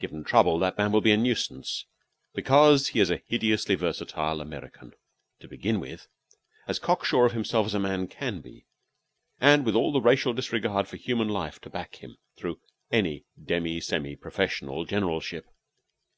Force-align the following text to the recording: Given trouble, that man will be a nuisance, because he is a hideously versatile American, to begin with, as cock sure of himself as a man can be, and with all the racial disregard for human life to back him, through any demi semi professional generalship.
Given 0.00 0.22
trouble, 0.22 0.58
that 0.58 0.76
man 0.76 0.92
will 0.92 1.00
be 1.00 1.12
a 1.12 1.16
nuisance, 1.16 1.86
because 2.34 2.88
he 2.88 3.00
is 3.00 3.08
a 3.10 3.22
hideously 3.26 3.74
versatile 3.74 4.42
American, 4.42 4.92
to 5.40 5.48
begin 5.48 5.80
with, 5.80 6.08
as 6.68 6.78
cock 6.78 7.06
sure 7.06 7.24
of 7.24 7.32
himself 7.32 7.64
as 7.64 7.72
a 7.72 7.80
man 7.80 8.06
can 8.06 8.42
be, 8.42 8.66
and 9.40 9.64
with 9.64 9.74
all 9.74 9.90
the 9.90 10.02
racial 10.02 10.34
disregard 10.34 10.88
for 10.88 10.98
human 10.98 11.28
life 11.30 11.58
to 11.62 11.70
back 11.70 11.94
him, 12.02 12.18
through 12.36 12.60
any 12.90 13.24
demi 13.46 13.80
semi 13.80 14.14
professional 14.14 14.84
generalship. 14.84 15.46